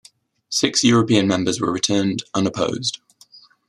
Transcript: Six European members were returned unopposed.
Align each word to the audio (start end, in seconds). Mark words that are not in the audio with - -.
Six 0.49 0.83
European 0.83 1.27
members 1.27 1.61
were 1.61 1.71
returned 1.71 2.23
unopposed. 2.33 2.99